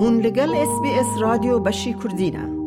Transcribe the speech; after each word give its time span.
هون 0.00 0.20
لگل 0.20 0.54
اس 0.54 0.80
بی 0.82 0.90
اس 0.90 1.06
رادیو 1.20 1.58
بشی 1.58 1.94
کردینه 1.94 2.58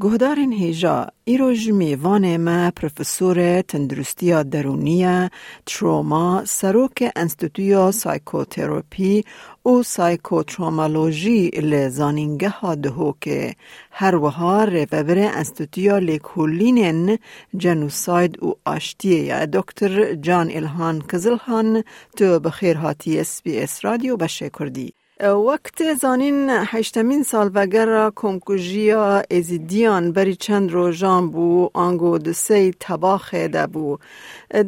گهدارین 0.00 0.52
هیجا 0.52 1.06
ایروژ 1.24 1.68
میوان 1.70 2.36
ما 2.36 2.70
پروفسور 2.70 3.62
تندرستی 3.62 4.44
درونی 4.44 5.28
تروما 5.66 6.44
سروک 6.44 7.12
انستیتویا 7.16 7.90
سایکوتراپی 7.90 9.24
و 9.66 9.82
سایکوترومالوژی 9.82 11.48
لزانینگه 11.48 12.48
ها 12.48 12.74
دهو 12.74 13.12
که 13.20 13.54
هر 13.90 14.14
وها 14.14 14.64
ریفبر 14.64 15.18
انستیتویا 15.18 15.98
لیکولینین 15.98 17.18
جنوساید 17.56 18.42
و 18.42 18.54
آشتیه. 18.64 19.24
یا 19.24 19.46
دکتر 19.46 20.14
جان 20.14 20.50
الهان 20.50 21.02
کزلهان 21.12 21.84
تو 22.16 22.40
بخیر 22.40 22.76
هاتی 22.76 23.20
اس 23.20 23.42
بی 23.42 23.58
اس 23.58 23.84
رادیو 23.84 24.16
بشه 24.16 24.50
کردی. 24.50 24.99
وقت 25.22 25.94
زانین 25.94 26.50
هشتمین 26.50 27.22
سال 27.22 27.50
وگر 27.54 28.10
کمکوژیا 28.16 29.22
ازیدیان 29.30 30.12
بری 30.12 30.34
چند 30.34 30.70
روزان 30.72 31.30
بو 31.30 31.70
آنگو 31.74 32.18
دسی 32.18 32.70
تباخ 32.80 33.34
ده 33.34 33.66
بو 33.66 33.96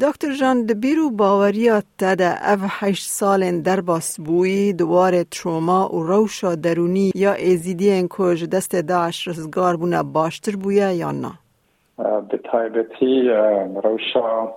دکتر 0.01 0.33
جان 0.41 0.67
دبیرو 0.67 1.11
باوریات 1.11 1.85
ده 1.99 2.51
او 2.51 2.59
هشت 2.63 3.11
سال 3.11 3.61
در 3.61 3.81
باس 3.81 4.21
بوی 4.21 4.73
دوار 4.73 5.23
تروما 5.23 5.95
و 5.95 6.03
روشا 6.03 6.55
درونی 6.55 7.13
یا 7.15 7.33
ازیدیان 7.33 8.07
کج 8.11 8.45
دست 8.45 8.77
داعش 8.77 9.29
رزگار 9.29 9.77
بونه 9.77 10.03
باشتر 10.03 10.57
بویه 10.57 10.95
یا 10.95 11.11
نه؟ 11.11 11.33
به 12.31 12.41
تایبتی 12.53 13.29
روشا 13.85 14.49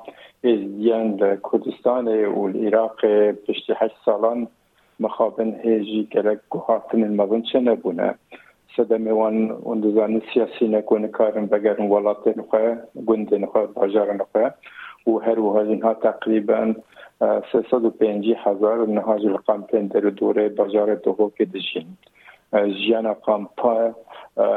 ازیدیان 0.44 1.18
کردستان 1.52 2.26
و 2.26 2.40
العراق 2.40 3.06
پشتی 3.32 3.74
هشت 3.78 3.96
سالان 4.06 4.48
مخابن 5.00 5.56
هیجی 5.64 6.08
گلک 6.12 6.40
گوهاتن 6.50 7.04
المبن 7.04 7.42
چه 7.42 7.60
نبونه؟ 7.60 8.16
سدم 8.78 9.08
وان 9.08 9.52
اندزان 9.66 10.22
سیاسی 10.34 10.68
نکونه 10.68 11.08
کارن 11.08 11.46
بگرن 11.46 11.88
ولات 11.88 12.38
نخواه 12.38 12.78
گند 13.06 13.36
نخواه 13.36 13.66
باجار 13.66 14.14
نخواه. 14.14 14.52
و 15.08 15.18
هر 15.18 15.40
و 15.40 15.80
ها 15.84 15.94
تقریبا 15.94 16.76
سه 17.52 17.90
پنجی 18.00 18.34
هزار 18.34 18.88
نهاج 18.88 19.26
القامپین 19.26 19.88
در 19.88 20.00
دوره 20.00 20.50
باجار 20.50 20.96
دوهو 20.96 21.30
که 21.38 21.46
دشین. 21.46 21.86
جیانا 22.54 23.14
قامپا 23.14 23.96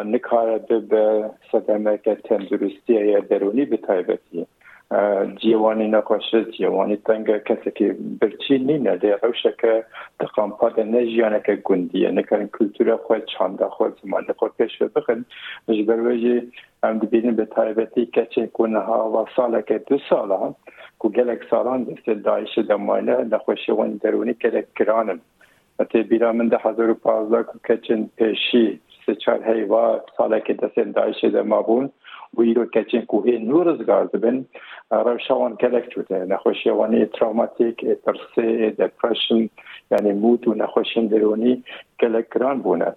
نکاره 0.05 0.59
به 0.59 1.31
صدمه 1.53 1.99
که 1.99 2.15
تندرستی 2.15 3.21
درونی 3.21 3.65
به 3.65 3.77
تایبتیه 3.77 4.47
جیێوانی 5.41 5.93
نەخۆشە 5.95 6.41
جیێوانی 6.55 7.03
تەنگە 7.07 7.37
کەسێکی 7.49 7.89
برچی 8.21 8.57
نینە 8.69 8.95
لێ 9.03 9.13
ڕەوشەکە 9.23 9.75
تقامپادە 10.21 10.85
نە 10.93 11.01
ژیانەکە 11.13 11.55
گوندیە 11.67 12.11
نەکەن 12.19 12.43
کولتورە 12.55 12.97
خۆی 13.05 13.23
چاندا 13.33 13.69
خۆ 13.75 13.87
زمانە 14.01 14.33
خۆ 14.39 14.47
پێش 14.57 14.75
بخن. 14.95 15.21
ژ 15.77 15.79
بەروێژی 15.89 16.39
ئەم 16.83 16.95
دبینن 17.03 17.35
بە 17.39 17.47
تایبەتی 17.57 18.11
کەچێک 18.15 18.55
و 18.61 18.67
نەهاوا 18.75 19.23
ساڵەکە 19.37 19.77
دو 19.89 19.97
ساڵە 20.09 20.41
کو 21.01 21.07
گەلێک 21.17 21.43
ساڵان 21.51 21.81
دەستێ 21.89 22.15
داعشە 22.27 22.63
دەمانە 22.71 23.17
نەخۆشیەوەنی 23.33 24.01
دەرونی 24.03 24.41
کەلێک 24.43 24.69
کرانم 24.79 25.21
ئەتێ 25.81 26.01
بیرا 26.11 26.31
من 26.39 26.49
دە 26.53 26.59
حزار 26.65 26.91
و 26.91 27.01
پازدا 27.05 27.41
کو 27.49 27.57
کەچن 27.67 28.01
پێشی 28.19 28.69
سه 29.05 29.13
چار 29.23 29.41
هەیوا 29.51 29.85
ساڵێکی 30.17 30.55
دەستێ 30.61 30.83
داعشە 30.97 31.29
دەما 31.37 31.61
بوون 31.67 31.87
و 32.35 32.41
ایرو 32.41 32.67
کچین 32.67 33.03
کوه 33.03 33.31
نور 33.31 33.77
زگار 33.77 34.05
دبن 34.05 34.45
روشوان 34.91 35.57
کلک 35.57 35.89
چوده 35.89 36.25
نخوشیوانی 36.25 37.07
تراماتیک 37.07 37.87
ترسه 37.87 38.71
دپرشن 38.71 39.49
یعنی 39.91 40.13
مود 40.13 40.49
و 40.49 40.55
نخوشین 40.55 41.07
درونی 41.07 41.65
کلک 42.01 42.29
بونه 42.63 42.95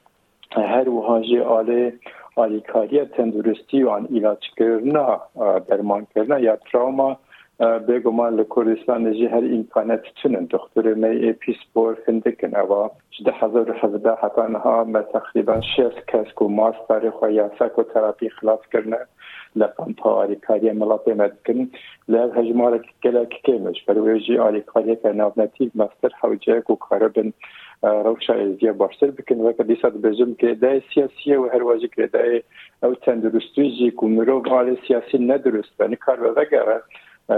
هر 0.56 0.90
وهاجی 0.90 1.40
آله 1.40 1.94
آلیکاری 2.36 3.06
تندرستی 3.06 3.84
و 3.84 3.90
آن 3.90 4.06
علاج 4.06 4.50
کرنا 4.58 5.22
درمان 5.68 6.08
کرنا 6.16 6.40
یا 6.40 6.56
تراما 6.56 7.18
بێگومان 7.62 8.32
لە 8.40 8.46
کوردستانێژی 8.54 9.32
هەر 9.34 9.46
ئیمکانەت 9.54 10.04
چنن 10.20 10.46
دختوری 10.54 10.94
مەی 11.02 11.34
پیسپۆر 11.42 11.94
هندکن 12.08 12.54
ئەوە 12.60 12.82
حدا 13.82 14.14
حتانها 14.24 14.78
مە 14.94 15.02
تقریبان 15.16 15.62
شێست 15.74 16.00
کەسک 16.12 16.38
و 16.42 16.48
ماستاری 16.60 17.12
خۆ 17.18 17.28
یاساک 17.40 17.76
و 17.80 17.90
تەراپی 17.94 18.34
خلافکردە 18.38 19.02
لە 19.60 19.68
پمپا 19.76 20.10
ئالیکاریە 20.20 20.74
مڵاتی 20.82 21.14
مەدکن 21.22 21.60
لە 22.12 22.22
هەژمارە 22.38 22.80
گەلک 23.04 23.34
کێمش 23.46 23.80
بەروێژی 23.88 24.42
ئالیکاریەکە 24.44 25.10
ناونەتی 25.20 25.72
مەستر 25.80 26.12
حوجەیەک 26.22 26.68
و 26.70 26.80
کارە 26.86 27.10
بن 27.16 27.30
روشایزیە 28.08 28.74
باشتر 28.82 29.10
بکن 29.18 29.40
وەکە 29.46 29.64
دیسا 29.70 29.90
بژم 30.04 30.32
کێدای 30.42 30.82
سیاسیە 30.92 31.36
و 31.40 31.50
هەروواژی 31.54 31.92
کرێدای 31.94 32.44
ئەو 32.84 32.94
تەندروستیژی 33.04 33.90
و 34.02 34.06
مرۆڤ 34.16 34.44
حالی 34.54 34.78
سیاسی 34.88 35.18
نەدروست 35.30 35.74
بە 35.80 35.96
کار 36.06 36.18
بەگەڕە 36.38 36.80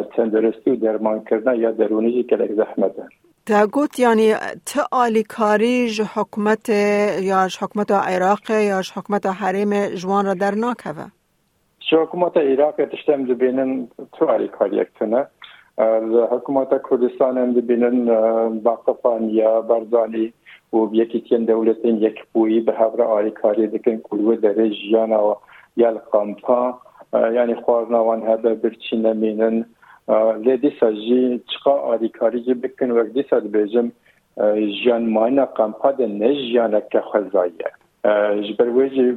تندرستی 0.02 0.72
و 0.72 0.76
درمان 0.76 1.24
کردن 1.24 1.56
یا 1.56 1.72
درونی 1.72 2.24
که 2.24 2.36
لک 2.36 2.52
زحمته 2.52 3.04
تا 3.46 3.68
گوت 3.68 4.00
یعنی 4.00 4.34
تا 4.66 4.81
آلیکاری 4.92 5.92
حکومت 6.16 6.70
یا 6.70 7.48
حکومت 7.62 7.92
عراق 7.92 8.50
یا 8.50 8.82
حکومت 8.96 9.26
حریم 9.26 9.88
جوان 9.88 10.26
را 10.26 10.34
در 10.34 10.56
ناکوه؟ 10.56 11.06
حکومت 11.92 12.38
عراق 12.38 12.86
تشتم 12.86 13.26
دبینن 13.26 13.88
تو 14.14 14.26
آلیکاری 14.26 14.80
اکتونه 14.80 15.28
حکومت 16.32 16.70
کردستان 16.90 17.38
هم 17.38 17.53
دبینن 17.53 18.06
باقفان 18.59 19.30
یا 19.30 19.62
برزانی 19.62 20.34
و 20.74 20.90
یکی 20.92 21.22
تین 21.30 21.46
دولتین 21.46 21.98
یک 21.98 22.16
بویی 22.34 22.59
به 22.59 22.74
هفر 22.74 23.02
آلیکاری 23.02 23.68
دکن 23.68 23.98
کلوه 23.98 24.36
در 24.36 24.68
جیان 24.68 25.12
و 25.12 25.36
یا 25.78 25.88
القامپا 25.88 26.80
یعنی 27.14 27.56
خوارناوان 27.56 28.28
هده 28.28 28.53
برچی 28.53 28.98
لی 30.08 30.58
دیسا 30.58 30.91
جی 30.91 31.41
چقا 31.53 31.72
آریکاری 31.72 32.44
جی 32.44 32.53
بکن 32.53 32.91
وک 32.91 33.08
دیسا 33.14 33.40
دبیجم 33.40 33.91
جیان 34.84 35.09
مانا 35.09 35.46
قمپا 35.46 35.91
ده 35.91 36.08
نه 36.08 36.36
جیانا 36.36 36.80
که 36.80 37.02
خوزاییه 37.02 37.72
جبروی 38.47 38.90
جی 38.90 39.16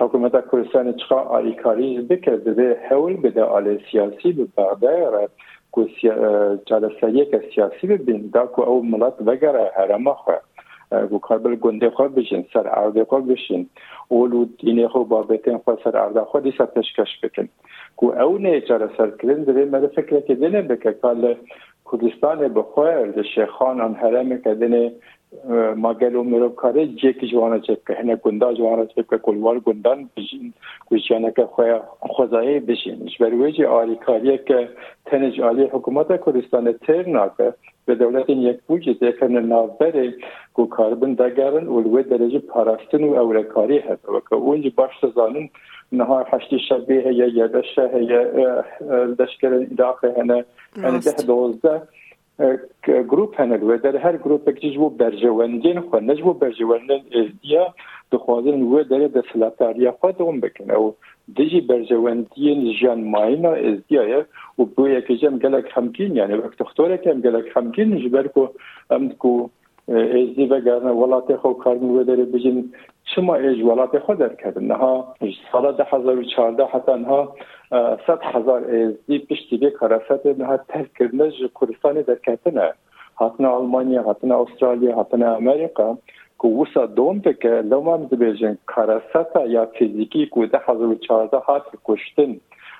حکومت 0.00 0.32
کردستان 0.52 0.92
چقا 0.92 1.16
آریکاری 1.16 1.96
جی 1.96 2.02
بکر 2.02 2.36
بده 2.36 2.80
حول 2.90 3.16
بده 3.16 3.42
آلی 3.42 3.78
سیاسی 3.90 4.32
ببغده 4.32 5.28
کو 5.72 5.84
جلسه 6.66 7.24
که 7.24 7.42
سیاسی 7.54 7.86
ببین 7.86 8.30
دا 8.34 8.46
کو 8.46 8.62
او 8.62 8.86
ملت 8.86 9.16
بگره 9.16 9.72
هرمه 9.76 10.14
خواه 10.14 10.40
گو 11.10 11.18
کابل 11.18 11.54
گنده 11.54 11.90
خود 11.90 12.14
بشین 12.14 12.46
سر 12.52 12.68
عرض 12.68 12.98
خود 13.08 13.26
بشین 13.26 13.68
اولو 14.08 14.44
دینه 14.44 14.88
خود 14.88 15.08
بابتین 15.08 15.58
خود 15.58 15.78
سر 15.84 15.96
عرض 15.96 16.18
خود 16.18 16.42
دیسا 16.42 16.66
تشکش 16.66 17.20
بکن 17.22 17.48
کو 17.98 18.06
ئەو 18.18 18.32
نێچارە 18.44 18.88
سەرکردن 18.96 19.40
دەبێ 19.48 19.64
مەرە 19.72 19.88
فکرێکی 19.96 20.38
دێنێ 20.40 20.62
بکە 20.70 20.92
کار 21.00 21.16
لە 21.24 21.32
کوردستانê 21.88 22.48
bi 22.56 22.62
xwe 22.72 22.90
li 23.14 23.24
şêxanan 23.32 23.92
heremeke 24.02 24.52
dinê 24.60 24.84
که 25.30 25.74
ما 25.76 25.94
گلو 25.94 26.22
مرو 26.22 26.48
کاره 26.48 26.86
جیک 26.86 27.30
جوانا 27.30 27.58
چک 27.58 27.84
که 27.86 27.94
هنه 27.94 28.16
گندا 28.16 28.54
جوانا 28.54 28.86
چک 28.86 29.10
که 29.10 29.18
کلوار 29.18 29.58
گندان 29.58 30.10
بشین 30.16 30.52
کشیانه 30.90 31.32
که 31.36 31.44
خواه 31.44 31.80
خوزایی 31.98 32.60
بشین. 32.60 33.10
برویجی 33.20 33.64
آلی 33.64 33.96
کاریه 33.96 34.38
که 34.38 34.68
تنج 35.06 35.40
آلی 35.40 35.62
حکومت 35.62 36.24
کردستان 36.26 36.72
تر 36.72 37.08
ناکه. 37.08 37.54
به 37.86 37.94
دولت 37.94 38.30
یک 38.30 38.58
بوجه 38.66 38.92
دیکن 38.92 39.32
نابره 39.32 40.14
کو 40.54 40.66
کاربن 40.66 41.14
دگرن 41.14 41.66
اولوی 41.66 42.02
درجه 42.02 42.38
پاراستن 42.38 43.04
و 43.04 43.14
اولکاری 43.14 43.78
هست. 43.78 44.08
و 44.08 44.20
که 44.30 44.34
اونجی 44.34 44.70
باش 44.70 44.90
زانن 45.14 45.48
نها 45.92 46.22
هشتی 46.22 46.58
شبیه 46.68 47.12
یا 47.12 47.26
یدشه 47.26 48.02
یا 48.02 48.64
دشکر 49.18 49.66
عراق 49.78 50.04
هنه 50.04 50.44
یعنی 50.76 50.98
ده 50.98 51.12
دوزده. 51.26 51.82
گروپ 53.10 53.32
هەنە 53.40 53.56
وێ 53.68 53.76
دەر 53.84 53.96
هەر 54.04 54.16
گروپێکی 54.24 54.72
ژ 54.72 54.76
بۆ 54.80 54.88
بەرژەوەندین 55.00 55.78
خو 55.86 55.94
نەژ 56.08 56.18
بۆ 56.26 56.32
بەرژەوەندن 56.42 57.02
ئێزدیا 57.14 57.64
دخوازن 58.12 58.58
وێ 58.70 58.82
دەرێ 58.90 59.08
دەسەلاتاریە 59.16 59.92
خواتەوەم 59.98 60.38
بکەن 60.44 60.68
ئەو 60.74 60.86
دژی 61.36 61.66
بەرژەوەندین 61.68 62.60
ژیان 62.76 63.00
ماینە 63.12 63.52
ئێزدیایە 63.64 64.20
و 64.58 64.62
بۆ 64.74 64.84
یەکەژەم 64.96 65.34
گەلک 65.44 65.66
هەمکین 65.76 66.12
یانە 66.20 66.36
وەک 66.42 66.54
تختۆرەکەم 66.60 67.18
گەلک 67.26 67.46
هەمکین 67.56 67.90
ژبەر 68.02 68.26
و 68.38 68.42
ئەم 68.90 69.04
و 69.30 69.32
ازدی 69.88 70.46
و 70.46 70.60
گرنه 70.60 70.90
ولات 70.90 71.36
خو 71.36 71.52
کارن 71.52 71.82
و 71.82 72.04
در 72.04 72.16
بجین 72.16 72.72
شما 73.14 73.34
ایج 73.34 73.62
ولات 73.62 73.98
خود 73.98 74.18
در 74.18 74.34
کردن. 74.34 74.70
ها 74.70 75.14
سال 75.52 75.72
2014 75.72 76.64
حتی 76.64 76.92
انها 76.92 77.34
صد 78.06 78.18
هزار 78.22 78.64
ازدی 78.64 79.18
پشتی 79.18 79.56
به 79.56 79.70
کارست 79.70 80.26
نه 80.26 80.60
ترک 80.68 80.94
کردن 80.98 81.30
کردستان 81.60 82.00
در 82.00 82.14
کتنه 82.14 82.72
حتنا 83.16 83.50
آلمانیا 83.50 84.02
حتنا 84.02 84.42
استرالیا 84.42 85.00
حتنا 85.00 85.36
امریکا 85.36 85.98
که 86.42 86.48
وسا 86.48 86.86
دوم 86.86 87.20
که 87.20 87.48
لو 87.48 87.80
ما 87.80 87.96
مزبیجن 87.96 88.58
کارست 88.66 89.36
یا 89.48 89.66
فیزیکی 89.66 90.30
که 90.34 90.46
ده 90.46 90.60
هزار 90.66 90.94
چارده 90.94 91.36
هات 91.36 91.62
کشتن 91.84 92.36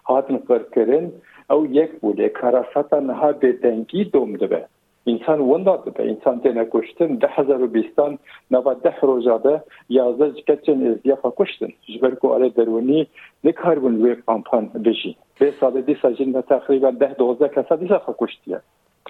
هاتن 0.07 0.39
کردن 0.75 1.13
او 1.51 1.67
یک 1.67 1.91
بوده. 2.01 2.29
کارست 2.29 2.95
نه 2.95 3.33
به 3.33 3.53
دنگی 3.53 4.05
دوم 4.05 4.37
دبه 4.37 4.65
انسان 5.07 5.41
ونداد 5.41 5.95
به 5.95 6.09
انسان 6.11 6.41
تینا 6.41 6.65
کشتن 6.65 7.15
ده 7.15 7.29
هزار 7.29 7.63
و 7.63 7.67
بیستان 7.67 8.19
نوا 8.51 8.75
ده 8.75 8.95
روزاده 9.03 9.63
یازده 9.89 10.43
کچن 10.49 10.87
از 10.87 11.03
دیافا 11.03 11.33
کشتن 11.37 11.73
جبر 11.89 12.15
کو 12.15 12.29
آره 12.29 12.49
درونی 12.49 13.07
نکار 13.45 13.79
بون 13.79 14.03
وی 14.03 14.15
پامپان 14.15 14.67
بجی 14.67 15.17
به 15.39 15.55
ساده 15.61 15.81
دی 15.81 15.97
ساجین 16.03 16.43
تقریبا 16.43 16.91
ده 16.91 17.15
دوزده 17.19 17.49
کسا 17.49 17.77
دیسا 17.77 18.15
کشتیه 18.19 18.61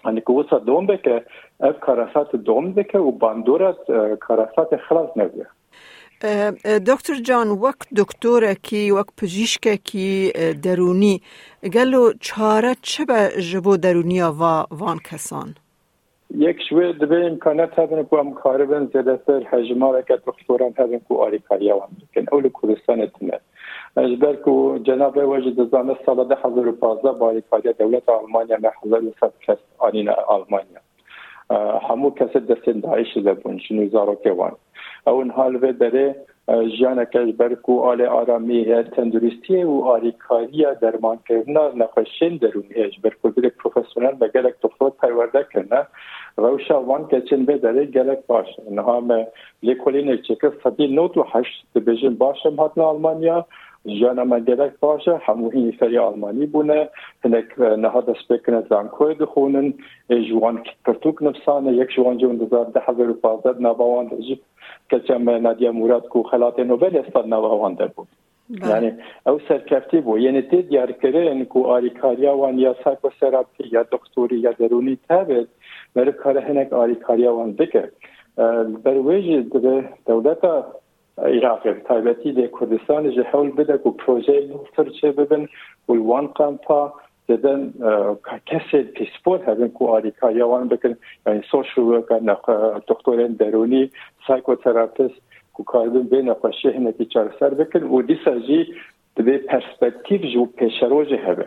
يعني 0.05 0.21
كوسا 0.21 0.59
دوم 0.59 0.87
بك 0.87 1.25
اف 1.61 1.77
كراسات 1.79 2.37
دوم 2.37 2.73
بك 2.73 2.95
وباندورات 2.95 3.87
كراسات 4.29 4.77
خلاص 4.89 5.09
نبيه 5.17 5.47
دکتر 6.87 7.15
جان 7.25 7.49
وقت 7.49 7.89
دکتر 7.97 8.55
کی 8.55 8.91
وقت 8.91 9.09
پزشک 9.17 9.69
کی 9.85 10.33
درونی 10.63 11.21
گلو 11.75 12.13
چاره 12.21 12.77
چه 12.83 13.05
به 13.05 13.31
جبو 13.53 13.77
درونی 13.77 14.23
و 14.23 14.43
وان 14.71 14.99
کسان 14.99 15.55
یک 16.39 16.59
شوی 16.69 16.89
د 16.93 17.09
به 17.11 17.27
امکانات 17.27 17.79
هبن 17.79 18.03
کو 18.09 18.17
ام 18.23 18.33
خاربن 18.41 18.87
زده 18.95 19.21
سر 19.27 19.45
حجمار 19.51 20.03
که 20.09 20.17
تخفوران 20.27 20.75
هبن 20.79 20.99
کو 20.99 21.21
آریکایی 21.27 21.71
و 21.73 21.81
امریکن 21.85 22.27
اول 22.33 22.51
کردستان 22.63 23.07
تنه 23.07 23.41
اجبر 24.03 24.37
کو 24.47 24.79
جناب 24.89 25.17
وجد 25.17 25.71
زانه 25.71 25.97
سال 26.07 26.29
ده 26.29 26.39
حضور 26.43 26.73
پازده 26.73 27.13
با 27.13 27.27
آریکایی 27.27 27.73
دولت 27.79 28.09
آلمانیا 28.09 28.59
محضر 28.67 29.01
سد 29.21 29.59
آنین 29.79 30.09
آلمانیا. 30.09 30.86
هەموو 31.89 32.17
کەسە 32.19 32.39
دەستێن 32.51 32.79
داعش 32.87 33.11
لەبوون 33.27 33.57
ژنی 33.65 33.91
زارۆکێوان 33.95 34.55
ئەون 35.07 35.29
هاالێ 35.37 35.73
دەرێ 35.83 36.09
ژیانەکەش 36.75 37.29
بەرک 37.41 37.65
و 37.69 37.83
ئالێ 37.87 38.07
ئارامی 38.15 38.67
هەیە 38.69 38.83
تەندروستیە 38.95 39.63
و 39.73 39.77
ئاریکاریە 39.89 40.71
دەرمانکردنا 40.83 41.65
نەخەشێن 41.81 42.35
دەروون 42.43 42.69
هێش. 42.77 42.95
بەرکردێک 43.05 43.55
پروفسیۆنل 43.61 44.15
بە 44.21 44.27
گەلک 44.35 44.57
تۆفۆ 44.63 44.87
پەیوەردەکردە 45.01 45.81
ڕەوشە 46.43 46.77
وان 46.89 47.03
کەچن 47.11 47.43
بێ 47.47 47.57
دەرێ 47.65 47.85
گەلک 47.97 48.21
باش. 48.31 48.49
نهامە 48.77 49.21
لێکۆلینێک 49.67 50.21
چێکە 50.27 50.49
سەدی 50.63 50.87
90 50.99 51.47
دەبێژن 51.75 52.15
باشم 52.23 52.55
هاتنا 52.63 52.85
ئەلمانیا 52.91 53.39
ژیانەمە 53.98 54.38
گەلک 54.48 54.74
باشە 54.84 55.16
هەمووهی 55.28 55.76
سەری 55.80 56.02
ئالمانی 56.04 56.52
بوونە 56.54 56.80
هەنێک 57.24 57.50
نەها 57.84 58.02
دەستپێکنە 58.08 58.60
زانکۆی 58.72 59.20
دخونن 59.22 59.68
ژوان 60.28 60.56
پرتوک 60.86 61.18
نفسانە 61.28 61.72
یەک 61.82 61.90
ژوان 61.96 62.16
جون 62.22 62.36
دزار 62.42 62.66
ده 62.76 62.80
هزار 62.88 63.10
و 63.10 63.20
پازدە 63.24 63.52
ناباوان 63.66 64.06
دەجیب 64.12 64.42
کچم 64.92 65.30
نادیا 65.46 65.72
مراد 65.72 66.06
کو 66.12 66.24
خلات 66.32 66.60
نوبل 66.60 66.98
استاد 66.98 67.26
نواوانده 67.34 67.88
بود 67.96 68.08
یعنی 68.70 68.94
او 69.26 69.40
سرکفتی 69.48 70.02
بود 70.02 70.22
یعنی 70.22 70.42
تی 70.42 70.62
دیار 70.62 70.92
کرن 70.92 71.46
کو 71.46 71.64
آریکاریا 71.64 72.38
وان 72.38 72.60
یا 72.60 72.76
سایکو 72.84 73.10
سراپی 73.20 73.64
یا 73.72 73.84
دکتوری 73.84 74.38
یا 74.40 74.52
درونی 74.52 74.98
تابد 75.08 75.48
مر 75.96 76.12
کار 76.12 76.38
هنک 76.38 76.74
آریکاریا 76.74 77.36
وان 77.36 77.52
بکه 77.54 77.92
برویج 78.84 79.46
دولت 80.08 80.46
عراق 80.46 80.46
تایبتی 80.46 80.46
د 80.46 80.46
کردستان 80.46 80.85
Irak'ı 81.19 81.85
Taybeti'de 81.85 82.51
Kurdistan'ı 82.51 83.13
jehol 83.13 83.57
bedek 83.57 83.87
u 83.87 83.97
proje 83.97 84.49
tırçe 84.77 85.17
bebin 85.17 85.49
u 85.89 85.97
wan 85.97 86.33
kampa 86.33 86.93
zeden 87.31 87.73
kesel 88.47 88.93
pispor 88.93 89.41
hevin 89.41 89.69
ku 89.69 89.95
arika 89.95 90.31
yawan 90.31 90.71
bekin 90.71 90.97
yani 91.27 91.43
social 91.45 91.85
worker 91.85 92.21
doktoren 92.89 93.39
deruni 93.39 93.91
psikoterapist 94.21 95.15
ku 95.55 95.65
karbin 95.65 96.11
bena 96.11 96.35
paşe 96.35 96.75
hineki 96.75 97.09
çarser 97.09 97.59
bekin 97.59 97.83
u 97.83 98.09
disaji 98.09 98.75
به 99.23 99.39
پرسپکتیو 99.39 100.19
جو 100.19 100.47
پیشروج 100.47 101.15
هبه 101.15 101.47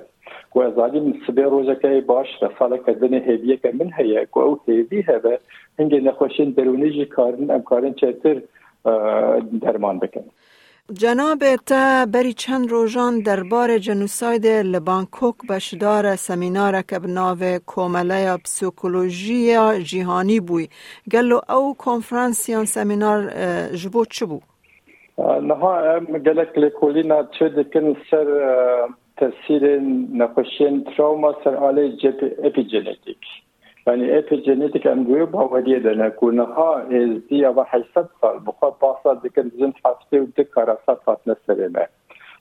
کو 0.49 0.61
ازالی 0.61 0.99
من 0.99 1.13
سبه 1.27 1.43
روزه 1.43 1.75
که 1.75 2.03
باش 2.07 2.27
رساله 2.41 2.77
کردن 2.77 3.13
هدیه 3.13 3.57
که 3.57 3.71
من 3.79 3.91
هیا 3.97 4.25
کو 4.25 4.39
او 4.39 4.59
هدیه 4.67 5.05
هبه 5.07 5.39
هنگه 5.79 5.99
نخوشین 5.99 6.49
درونی 6.51 6.89
جی 6.91 7.05
کارن 7.05 7.51
امکارن 7.51 7.93
چتر 7.93 8.41
درمان 9.61 9.99
بکن. 9.99 10.23
جناب 10.93 11.55
تا 11.65 12.05
بری 12.05 12.33
چند 12.33 12.71
روزان 12.71 13.19
دربار 13.19 13.77
جنوساید 13.77 14.47
لبانکوک 14.47 15.35
بشدار 15.49 16.15
سمینار 16.15 16.81
که 16.81 16.99
بناو 16.99 17.59
کومله 17.65 18.37
پسیکولوژی 18.37 19.53
جهانی 19.83 20.39
بوی. 20.39 20.69
گلو 21.11 21.39
او 21.49 21.75
کنفرانسیان 21.77 22.65
سمینار 22.65 23.29
جبو 23.75 24.05
چه 24.05 24.25
بو؟ 24.25 24.39
نها 25.19 25.99
گلک 25.99 26.57
لکولی 26.57 27.03
نا 27.03 27.23
چه 27.39 27.49
دکن 27.49 27.95
سر 28.11 28.27
تاثیر 29.17 29.79
نخوشین 30.13 30.83
تراوما 30.83 31.35
سر 31.43 31.55
آله 33.88 34.06
جپ 34.06 34.32
اپیجنتیک 34.32 34.86
يعني 34.86 34.86
ايبيجينيتيك 34.86 34.86
امبريو 34.86 35.26
باوريه 35.26 35.78
دنا 35.78 36.08
كون 36.08 36.40
ها 36.40 36.86
از 36.90 37.10
دي 37.28 37.48
ابا 37.48 37.64
حيثت 37.64 38.08
سال 38.20 38.38
بخوا 38.46 38.70
باسا 38.82 39.12
دكن 39.24 39.50
زين 39.58 39.72
حفتي 39.84 40.20
ودك 40.20 40.48
كراسات 40.48 41.02
فاتنا 41.06 41.36
سريمة 41.46 41.86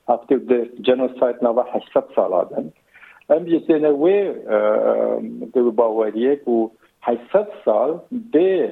حفتي 0.09 0.35
ودك 0.35 0.69
جنوسايد 0.79 1.35
نوا 1.43 1.63
حيثت 1.63 2.15
سال 2.15 2.33
آدن 2.33 2.69
ام 3.31 3.47
يتنا 3.47 3.89
وي 3.89 4.33
دو 5.55 5.71
باوريه 5.71 6.33
كو 6.33 6.71
حيثت 7.01 7.47
سال 7.65 7.99
بي 8.11 8.67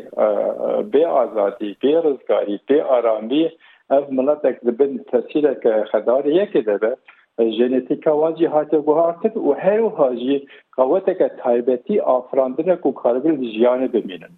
بي 0.92 1.08
آزادي 1.08 1.78
بي 1.82 2.00
رزگاري 2.00 2.60
بي 2.68 2.82
آرامی 2.82 3.50
اف 3.92 4.10
ملتك 4.10 4.60
دبن 4.64 5.04
تسيرك 5.12 5.86
خدار 5.92 6.26
يكي 6.26 6.62
دبه 6.62 6.96
ژنتیکا 7.39 8.17
واجی 8.17 8.47
هاته 8.47 8.79
گوهارتد 8.79 9.37
و 9.37 9.53
هر 9.53 9.81
و 9.81 9.89
هاجی 9.89 10.49
قوتک 10.77 11.31
تایبتی 11.43 11.99
آفراندن 12.01 12.75
کو 12.75 12.93
کاربل 12.93 13.37
جیان 13.37 13.87
بمینن. 13.87 14.33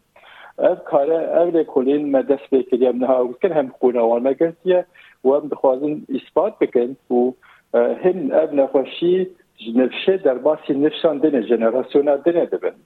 ev 0.59 0.79
kare 0.85 1.19
ev 1.41 1.55
lê 1.55 1.65
kolên 1.65 2.03
me 2.13 2.29
dest 2.29 2.47
pê 2.53 2.63
kiriye 2.71 2.91
em 2.91 3.01
niha 3.01 3.29
bikin 3.29 3.53
hem 3.59 3.69
qûnawan 3.81 4.23
me 4.23 4.33
girtiye 4.33 4.85
û 5.25 5.37
em 5.39 5.51
dixwazin 5.51 5.95
îspat 6.09 6.61
bikin 6.61 6.97
û 7.11 7.33
hin 7.75 8.31
ev 8.31 8.57
nexweşî 8.57 9.31
ji 9.63 9.71
nifşê 9.79 10.25
derbasî 10.25 10.83
nifşan 10.83 11.17
dinê 11.23 11.43
jenerasyona 11.51 12.15
dinê 12.25 12.51
dibin 12.53 12.77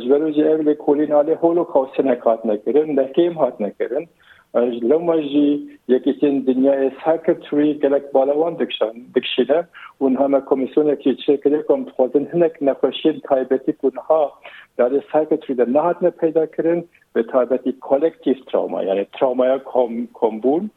ji 0.00 0.10
ber 0.10 0.32
jî 0.36 0.42
ev 0.42 0.60
lê 0.66 0.74
kolên 0.86 1.12
alê 1.20 1.34
holokawstinek 1.34 2.26
hatine 2.26 2.56
kirin 2.64 2.96
lehkêm 2.96 3.34
hatine 3.36 3.72
kirin 3.78 4.08
لما 4.54 5.16
جي 5.16 5.78
يكتين 5.88 6.44
دنيا 6.44 6.92
ساكتري 7.04 7.72
قالك 7.72 8.14
بالوان 8.14 8.56
دكشان 8.56 9.06
دكشينا 9.14 9.66
ونها 10.00 10.38
كوميسيون 10.38 10.94
كي 10.94 11.14
تشكل 11.14 11.60
كم 11.60 11.84
تخوزن 11.84 12.26
هناك 12.34 12.62
نقاشين 12.62 13.20
تايبتي 13.22 13.72
كونها 13.72 14.32
در 14.78 15.02
ساكتري 15.12 15.54
در 15.54 15.68
نهات 15.68 15.96
پیدا 16.20 16.46
کرن 16.46 16.84
به 17.12 17.22
تایبتی 17.22 17.74
کلکتیف 17.80 18.44
تراما 18.44 18.82
یعنی 18.82 19.06
تراما 19.20 19.58
کم 19.58 20.08
کمبون 20.14 20.70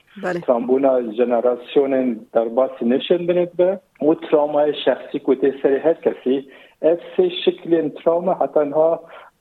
ترامبونا 0.47 1.01
جنراسیون 1.01 2.19
در 2.33 2.45
باسی 2.45 2.85
نشن 2.85 3.25
بند 3.25 3.51
به 3.57 3.79
و 4.01 4.13
تراما 4.13 4.71
شخصی 4.71 5.19
کتی 5.19 5.53
سری 5.63 5.77
هر 5.77 5.93
کسی 5.93 6.47
اف 6.81 6.99
سه 7.17 7.29
شکل 7.29 7.89
تراما 7.89 8.33
حتی 8.33 8.59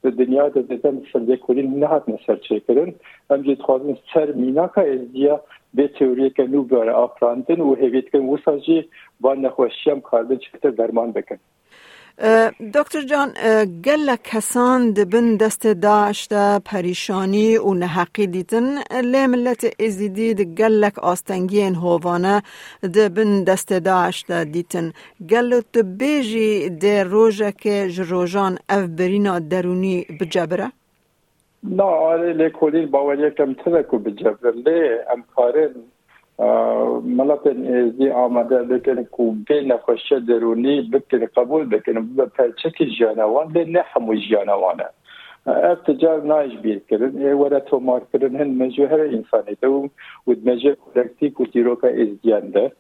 د 0.06 0.16
دنیا 0.22 0.48
د 0.56 0.66
دې 0.72 1.12
سره 1.12 1.38
کولین 1.46 1.70
نه 1.84 1.92
هات 1.94 2.10
نسر 2.14 2.40
چې 2.48 2.66
کړن 2.68 2.90
هم 3.32 3.40
چې 3.48 3.64
خوازن 3.68 4.02
سر 4.14 4.34
مینا 4.42 4.68
کا 4.78 4.86
از 4.96 5.06
دیا 5.16 5.38
به 5.80 5.94
تئوری 6.00 6.30
که 6.40 6.48
نو 6.56 6.64
بر 6.74 6.92
افراندن 6.98 7.64
او 7.68 7.72
هیویت 7.84 8.12
دکتر 12.75 13.02
جان 13.02 13.33
گل 13.85 14.16
کسان 14.25 14.90
دبن 14.92 15.37
دست 15.37 15.66
داشت 15.66 16.33
پریشانی 16.64 17.57
و 17.57 17.75
نحقی 17.75 18.26
دیتن 18.26 18.83
لی 19.02 19.26
ملت 19.26 19.64
ازیدی 19.81 20.35
د 20.35 20.42
گلک 20.42 20.99
آستنگی 20.99 21.61
این 21.62 21.75
هوانه 21.75 22.42
دبن 22.83 23.45
دست 23.45 23.73
داشت 23.73 24.33
دیتن 24.33 24.92
گل 25.31 25.61
تو 25.73 25.83
بیجی 25.83 26.69
ده 26.71 27.02
روژه 27.02 27.52
که 27.52 27.88
جروجان 27.88 28.59
اف 28.69 28.85
برینا 28.99 29.38
درونی 29.38 30.07
بجبره؟ 30.21 30.73
نه 31.62 31.83
آره 31.83 32.33
لی 32.33 32.50
کلیل 32.50 32.87
باوری 32.87 33.31
کم 33.31 33.54
ترکو 33.54 33.99
بجبره 33.99 34.50
لی 34.50 34.99
امکارن 35.11 35.75
ملاتن 37.05 37.91
زی 37.91 38.11
آماده 38.11 38.62
بکن 38.62 39.05
کو 39.05 39.35
به 39.49 39.61
نخوشه 39.61 40.21
درونی 40.21 40.83
بکن 40.83 41.27
قبول 41.37 41.69
بکن 41.69 42.17
به 42.17 42.27
پرچک 42.27 42.83
جانوان 42.99 43.53
به 43.53 43.65
نحمو 43.65 44.15
جانوانه. 44.15 44.85
ارتجال 45.47 46.27
نايش 46.27 46.55
بيركرن 46.55 47.33
ولا 47.33 47.59
تو 47.59 47.79
ماركرن 47.79 48.37
هن 48.37 48.59
مجوهر 48.59 49.05
انساني 49.05 49.55
تو 49.62 49.89
ود 50.27 50.49
مجه 50.49 50.77
كولكتيك 50.85 51.41
وتيروكا 51.41 52.03
ازديان 52.03 52.51
ده 52.51 52.73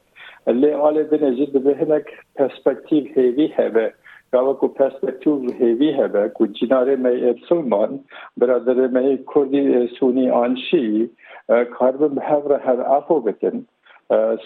اللي 0.48 0.74
على 0.74 1.02
بنجد 1.02 1.64
بهنك 1.64 2.06
برسبكتيف 2.38 3.18
هيفي 3.18 3.50
هبه. 3.54 3.92
گاوا 4.32 4.52
کو 4.54 4.68
پرسپکتیو 4.68 5.50
هیوی 5.58 5.90
هبه 5.92 6.28
کو 6.28 6.46
جناره 6.46 6.96
می 6.96 7.30
ابسلمان 7.30 8.00
برادر 8.36 8.86
می 8.86 9.18
کردی 9.34 9.88
سونی 10.00 10.30
آنشی 10.30 11.10
کاربن 11.78 12.18
هر 12.18 12.52
هر 12.52 12.80
افو 12.80 13.20
بکن 13.20 13.66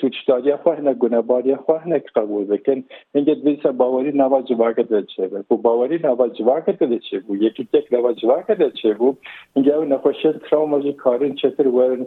سوچداری 0.00 0.56
خواه 0.56 0.80
نه 0.80 0.94
گناباری 0.94 1.56
خواه 1.56 1.88
نه 1.88 1.98
قبول 1.98 2.44
بکن 2.44 2.84
اینگه 3.14 3.34
دیسا 3.34 3.72
باوری 3.72 4.12
نوا 4.12 4.42
جواگه 4.42 4.82
دل 4.82 5.04
چه 5.16 5.28
بو 5.48 5.56
باوری 5.56 5.98
نوا 6.04 6.28
جواگه 6.28 6.72
دل 6.72 6.98
چه 6.98 7.18
بو 7.20 7.36
یکی 7.36 7.68
تک 7.72 7.92
نوا 7.92 8.12
جواگه 8.12 8.54
دل 8.54 8.70
چه 8.70 8.94
بو 8.94 9.16
اینگه 9.54 9.74
او 9.74 9.84
نخوشن 9.84 10.32
تراوماجی 10.32 10.92
کارین 10.92 11.34
چطور 11.34 11.66
ورن 11.66 12.06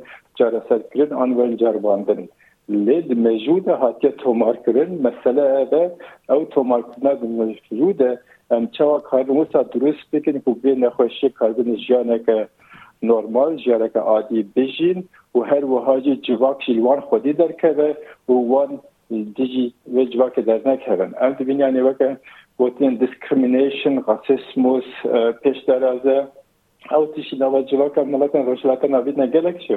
جارسر 2.68 2.82
کرن 2.82 2.88
آن 2.88 2.94
ورن 2.94 3.04
جرباندن 3.04 3.04
لید 3.04 3.18
موجود 3.18 3.68
هاتیه 3.68 4.10
تومار 4.10 4.56
کرن 4.56 4.94
مسئله 4.94 5.42
اوه 5.42 5.90
او 6.28 6.44
تومار 6.44 6.82
کرن 6.82 7.18
موجوده 7.26 8.18
ام 8.50 8.66
چوا 8.66 9.00
کار 9.00 9.24
موسا 9.24 9.62
درست 9.62 10.10
بکن 10.12 10.32
که 10.32 10.60
بی 10.62 10.76
نخوشی 10.76 11.28
کاربن 11.28 11.76
جیانه 11.76 12.18
که 12.18 12.48
نورمال 13.02 13.56
جیانه 13.56 13.88
که 13.88 13.98
عادی 13.98 14.42
بجین 14.56 15.04
و 15.34 15.40
هر 15.40 15.64
وهاجی 15.64 16.16
جواک 16.16 16.62
شیلوان 16.66 17.00
خودی 17.00 17.32
در 17.32 17.52
که 17.52 17.96
و 18.28 18.32
وان 18.32 18.80
دیجی 19.10 19.74
و 19.94 20.04
جواک 20.04 20.40
در 20.40 20.68
نکردن 20.68 21.14
ام 21.20 21.32
دبین 21.32 21.60
یعنی 21.60 21.80
وکه 21.80 22.16
گوتین 22.56 22.94
دیسکریمینیشن 22.94 24.02
راسismus 24.02 25.06
پیش 25.42 25.56
در 25.66 25.84
ازه 25.84 26.28
او 26.96 27.06
تیشی 27.06 27.36
نوا 27.36 27.62
جواک 27.62 27.98
ملکن 27.98 28.38
روشلاکا 28.38 28.86
نوید 28.86 29.20
نگلک 29.20 29.58
چه 29.68 29.76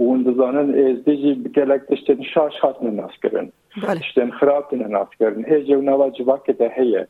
بونه 0.00 0.30
و 0.30 0.32
اون 0.32 0.32
دزانن 0.32 0.90
از 0.90 1.04
دیجی 1.04 1.34
گلک 1.56 1.86
دشتن 1.86 2.22
شاش 2.22 2.58
هات 2.58 2.82
نناس 2.82 3.10
کرن 3.22 3.52
دشتن 4.00 4.30
خراب 4.30 4.74
نناس 4.74 5.08
کرن 5.20 5.44
هیجی 5.44 5.74
و 5.74 5.80
نوا 5.80 6.10
جواک 6.10 6.50
ده 6.50 6.72
هیه 6.76 7.08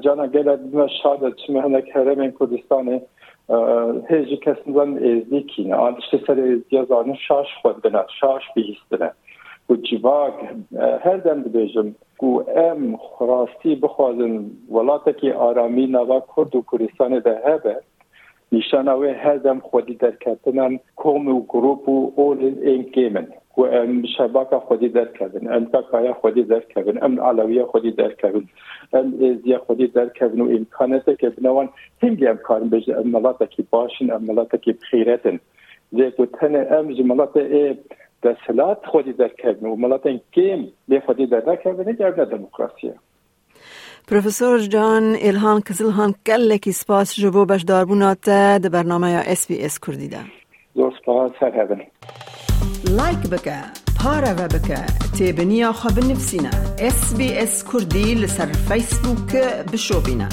جانا 0.00 0.26
گلک 0.26 0.58
بما 0.58 0.88
شاده 1.02 1.32
چمه 1.46 1.62
هنک 1.62 1.90
هرم 1.94 2.30
کردستانه 2.30 3.02
هیچ 4.08 4.40
کس 4.40 4.56
نزان 4.66 4.96
ازدی 4.96 5.42
کینه 5.42 5.74
آن 5.74 5.96
شته 6.00 6.20
سر 6.26 6.32
ازدی 6.32 6.84
زانه 6.88 7.18
شاش 7.28 7.46
خود 7.62 7.82
بنا 7.82 8.06
شاش 8.20 8.42
بیستنه 8.54 9.10
و 9.70 9.74
جواگ 9.74 10.32
هر 11.04 11.16
دم 11.16 11.42
ببیجم 11.42 11.94
گو 12.18 12.44
ام 12.56 12.96
خراستی 12.96 13.74
بخوازن 13.74 14.50
ولاتا 14.70 15.12
که 15.12 15.34
آرامی 15.34 15.86
نوا 15.86 16.22
کرد 16.36 16.56
و 16.56 16.64
کردستان 16.72 17.18
ده 17.18 17.40
هبه 17.46 17.80
نیشانەوەی 18.54 19.14
هەردەم 19.24 19.58
خودی 19.68 20.00
دەرکەتنن 20.04 20.72
کۆم 21.00 21.24
و 21.34 21.46
گرروپ 21.52 21.84
و 21.88 22.12
ئۆلن 22.18 22.56
ئینکێ 22.66 23.06
من 23.14 23.26
وام 23.56 24.06
شباك 24.06 24.54
خودي 24.54 24.88
دركبن 24.88 25.52
ام 25.52 25.64
بقايا 25.64 26.12
خودي 26.12 26.42
دركبن 26.42 26.98
ام 26.98 27.20
علويه 27.20 27.64
خودي 27.64 27.90
دركبن 27.90 28.44
ام 28.94 29.14
ازيا 29.22 29.58
خودي 29.58 29.86
دركبن 29.86 30.40
وامكاناتك 30.40 31.24
بنوان 31.24 31.68
هنجي 32.02 32.30
امكان 32.30 32.68
بج 32.68 32.90
ملاتك 32.90 33.54
باشن 33.72 34.10
ام 34.10 34.22
ملاتك 34.26 34.70
بخيرتن 34.70 35.38
زي 35.92 36.08
قلت 36.10 36.44
أنا 36.44 36.80
ام 36.80 36.92
جملات 36.92 37.36
إيه 37.36 37.76
تسلات 38.22 38.86
خودي 38.86 39.12
دركبن 39.12 39.66
وملاتن 39.66 40.20
كيم 40.32 40.70
لخودي 40.88 41.26
دركبن 41.26 41.84
هنجي 41.88 42.24
ديمقراطيه 42.24 42.94
پروفسور 44.08 44.58
جان 44.58 45.16
الهان 45.18 45.60
کزلهان 45.60 46.14
کلکی 46.26 46.72
سپاس 46.72 47.16
جبو 47.16 47.44
باش 47.44 47.62
داربونات 47.62 48.20
ده 48.20 48.68
برنامه 48.68 49.10
یا 49.10 49.20
اس 49.20 49.46
بی 49.46 49.64
اس 49.64 49.78
کردی 49.78 50.08
ده 50.08 50.20
سپاس 51.02 51.32
هر 51.40 51.62
هبن 51.62 51.80
لایک 52.96 53.18
بکه 53.30 53.56
پاره 54.04 54.32
و 54.32 54.48
بکه 54.48 54.76
تیبنیا 55.18 55.72
خواب 55.72 55.98
نفسینا 55.98 56.50
اس 56.78 57.16
بی 57.16 57.38
اس 57.38 57.64
کردی 57.72 58.14
لسر 58.14 58.46
فیسبوک 58.46 59.36
بشو 59.72 60.00
بینه 60.00 60.28